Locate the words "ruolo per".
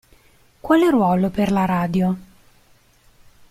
0.89-1.51